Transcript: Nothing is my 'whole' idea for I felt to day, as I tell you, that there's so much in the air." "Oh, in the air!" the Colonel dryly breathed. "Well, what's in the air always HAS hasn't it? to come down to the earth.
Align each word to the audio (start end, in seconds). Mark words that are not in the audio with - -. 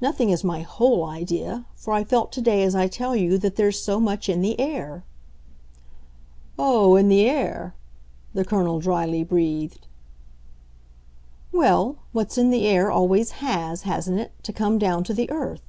Nothing 0.00 0.30
is 0.30 0.42
my 0.42 0.62
'whole' 0.62 1.04
idea 1.04 1.64
for 1.76 1.92
I 1.92 2.02
felt 2.02 2.32
to 2.32 2.40
day, 2.40 2.64
as 2.64 2.74
I 2.74 2.88
tell 2.88 3.14
you, 3.14 3.38
that 3.38 3.54
there's 3.54 3.80
so 3.80 4.00
much 4.00 4.28
in 4.28 4.42
the 4.42 4.58
air." 4.58 5.04
"Oh, 6.58 6.96
in 6.96 7.08
the 7.08 7.24
air!" 7.30 7.72
the 8.34 8.44
Colonel 8.44 8.80
dryly 8.80 9.22
breathed. 9.22 9.86
"Well, 11.52 11.98
what's 12.10 12.36
in 12.36 12.50
the 12.50 12.66
air 12.66 12.90
always 12.90 13.30
HAS 13.38 13.82
hasn't 13.82 14.18
it? 14.18 14.32
to 14.42 14.52
come 14.52 14.76
down 14.76 15.04
to 15.04 15.14
the 15.14 15.30
earth. 15.30 15.62